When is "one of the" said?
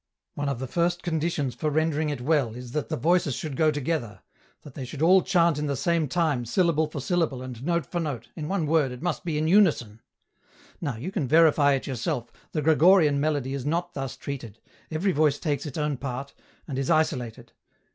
0.33-0.65